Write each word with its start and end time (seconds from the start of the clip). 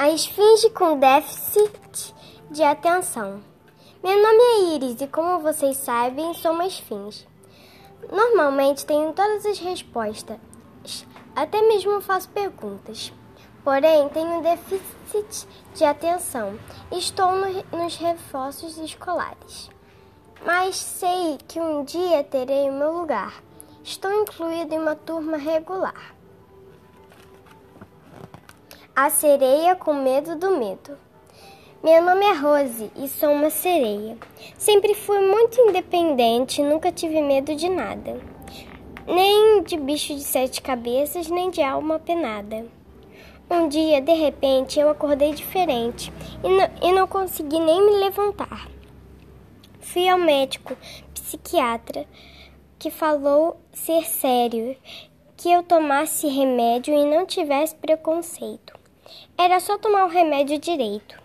A 0.00 0.08
esfinge 0.08 0.70
com 0.70 0.98
déficit 0.98 2.14
de 2.50 2.62
atenção. 2.62 3.42
Meu 4.02 4.16
nome 4.16 4.38
é 4.38 4.74
Iris 4.74 4.98
e, 4.98 5.06
como 5.06 5.40
vocês 5.40 5.76
sabem, 5.76 6.32
sou 6.32 6.52
uma 6.52 6.64
esfinge. 6.66 7.28
Normalmente 8.10 8.86
tenho 8.86 9.12
todas 9.12 9.44
as 9.44 9.58
respostas, 9.58 10.38
até 11.36 11.60
mesmo 11.60 12.00
faço 12.00 12.30
perguntas. 12.30 13.12
Porém, 13.62 14.08
tenho 14.08 14.40
déficit 14.40 15.46
de 15.74 15.84
atenção 15.84 16.58
estou 16.90 17.32
no, 17.32 17.78
nos 17.78 17.96
reforços 17.96 18.78
escolares. 18.78 19.68
Mas 20.46 20.76
sei 20.76 21.36
que 21.46 21.60
um 21.60 21.84
dia 21.84 22.24
terei 22.24 22.70
o 22.70 22.72
meu 22.72 23.00
lugar. 23.00 23.42
Estou 23.84 24.10
incluído 24.10 24.74
em 24.74 24.78
uma 24.78 24.96
turma 24.96 25.36
regular. 25.36 26.18
A 29.02 29.08
sereia 29.08 29.74
com 29.74 29.94
medo 29.94 30.36
do 30.36 30.58
medo. 30.58 30.94
Meu 31.82 32.02
nome 32.02 32.22
é 32.22 32.34
Rose 32.34 32.92
e 32.94 33.08
sou 33.08 33.30
uma 33.32 33.48
sereia. 33.48 34.18
Sempre 34.58 34.92
fui 34.92 35.18
muito 35.20 35.58
independente, 35.58 36.62
nunca 36.62 36.92
tive 36.92 37.22
medo 37.22 37.56
de 37.56 37.66
nada. 37.70 38.20
Nem 39.06 39.62
de 39.62 39.78
bicho 39.78 40.14
de 40.14 40.22
sete 40.22 40.60
cabeças, 40.60 41.30
nem 41.30 41.48
de 41.48 41.62
alma 41.62 41.98
penada. 41.98 42.66
Um 43.50 43.68
dia, 43.68 44.02
de 44.02 44.12
repente, 44.12 44.78
eu 44.78 44.90
acordei 44.90 45.32
diferente 45.32 46.12
e 46.44 46.48
não, 46.50 46.70
e 46.82 46.92
não 46.92 47.06
consegui 47.06 47.58
nem 47.58 47.82
me 47.82 48.04
levantar. 48.04 48.68
Fui 49.80 50.06
ao 50.10 50.18
médico 50.18 50.76
psiquiatra 51.14 52.04
que 52.78 52.90
falou 52.90 53.58
ser 53.72 54.04
sério, 54.04 54.76
que 55.38 55.50
eu 55.50 55.62
tomasse 55.62 56.26
remédio 56.26 56.92
e 56.92 57.06
não 57.06 57.24
tivesse 57.24 57.74
preconceito. 57.76 58.78
Era 59.36 59.60
só 59.60 59.78
tomar 59.78 60.04
o 60.04 60.08
remédio 60.08 60.58
direito. 60.58 61.20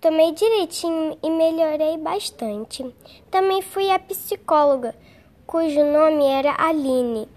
Tomei 0.00 0.32
direitinho 0.32 1.18
e 1.22 1.30
melhorei 1.30 1.96
bastante. 1.96 2.94
Também 3.30 3.60
fui 3.62 3.90
à 3.90 3.98
psicóloga, 3.98 4.94
cujo 5.46 5.82
nome 5.82 6.24
era 6.24 6.54
Aline, 6.56 7.28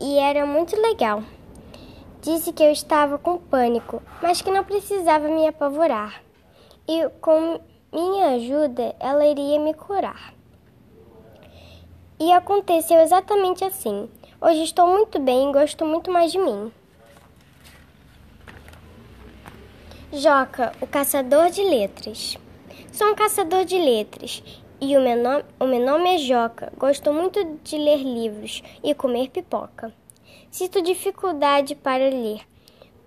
e 0.00 0.18
era 0.18 0.46
muito 0.46 0.74
legal. 0.80 1.22
Disse 2.22 2.52
que 2.52 2.62
eu 2.62 2.72
estava 2.72 3.18
com 3.18 3.36
pânico, 3.36 4.02
mas 4.22 4.40
que 4.40 4.50
não 4.50 4.64
precisava 4.64 5.28
me 5.28 5.46
apavorar. 5.46 6.22
E 6.88 7.08
com 7.20 7.60
minha 7.92 8.36
ajuda, 8.36 8.96
ela 8.98 9.26
iria 9.26 9.60
me 9.60 9.74
curar. 9.74 10.34
E 12.18 12.32
aconteceu 12.32 12.98
exatamente 13.00 13.64
assim. 13.64 14.08
Hoje 14.40 14.62
estou 14.62 14.86
muito 14.86 15.18
bem 15.18 15.50
e 15.50 15.52
gosto 15.52 15.84
muito 15.84 16.10
mais 16.10 16.32
de 16.32 16.38
mim. 16.38 16.72
Joca, 20.12 20.72
o 20.80 20.86
caçador 20.86 21.50
de 21.50 21.64
letras. 21.64 22.38
Sou 22.92 23.08
um 23.10 23.14
caçador 23.16 23.64
de 23.64 23.76
letras 23.76 24.40
e 24.80 24.96
o 24.96 25.00
meu, 25.00 25.20
nome, 25.20 25.44
o 25.58 25.66
meu 25.66 25.84
nome 25.84 26.14
é 26.14 26.18
Joca. 26.18 26.72
Gosto 26.78 27.12
muito 27.12 27.58
de 27.64 27.76
ler 27.76 28.04
livros 28.04 28.62
e 28.84 28.94
comer 28.94 29.30
pipoca. 29.30 29.92
Sinto 30.48 30.80
dificuldade 30.80 31.74
para 31.74 32.08
ler, 32.08 32.42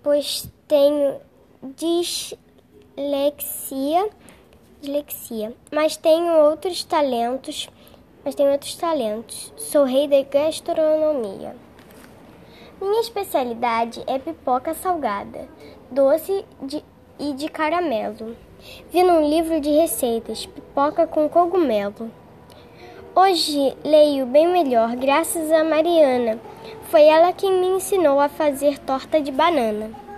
pois 0.02 0.46
tenho 0.68 1.18
dislexia, 1.74 2.38
dislexia, 4.82 5.56
mas 5.72 5.96
tenho 5.96 6.34
outros 6.50 6.84
talentos, 6.84 7.70
mas 8.22 8.34
tenho 8.34 8.52
outros 8.52 8.74
talentos. 8.74 9.54
Sou 9.56 9.84
rei 9.84 10.06
da 10.06 10.20
gastronomia. 10.22 11.56
Minha 12.78 13.00
especialidade 13.00 14.02
é 14.06 14.18
pipoca 14.18 14.74
salgada, 14.74 15.48
doce 15.90 16.44
de, 16.62 16.84
e 17.18 17.32
de 17.34 17.48
caramelo. 17.48 18.36
Vi 18.92 19.02
num 19.02 19.28
livro 19.28 19.60
de 19.60 19.70
receitas 19.70 20.46
pipoca 20.46 21.06
com 21.06 21.28
cogumelo. 21.28 22.10
Hoje 23.14 23.76
leio 23.84 24.24
bem 24.26 24.46
melhor, 24.46 24.94
graças 24.94 25.50
a 25.50 25.64
Mariana. 25.64 26.38
Foi 26.90 27.02
ela 27.02 27.32
quem 27.32 27.52
me 27.60 27.66
ensinou 27.66 28.20
a 28.20 28.28
fazer 28.28 28.78
torta 28.78 29.20
de 29.20 29.32
banana. 29.32 29.90